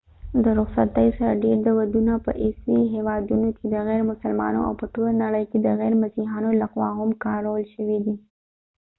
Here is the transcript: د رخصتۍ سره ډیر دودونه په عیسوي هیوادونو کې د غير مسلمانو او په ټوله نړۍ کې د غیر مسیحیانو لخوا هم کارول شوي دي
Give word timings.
د 0.43 0.45
رخصتۍ 0.59 1.07
سره 1.17 1.39
ډیر 1.43 1.57
دودونه 1.67 2.13
په 2.25 2.31
عیسوي 2.43 2.81
هیوادونو 2.95 3.47
کې 3.57 3.65
د 3.73 3.75
غير 3.87 4.01
مسلمانو 4.11 4.59
او 4.67 4.73
په 4.79 4.85
ټوله 4.93 5.11
نړۍ 5.23 5.43
کې 5.51 5.57
د 5.61 5.67
غیر 5.79 5.93
مسیحیانو 6.03 6.49
لخوا 6.61 6.89
هم 6.99 7.09
کارول 7.25 7.63
شوي 7.73 7.97
دي 8.05 8.15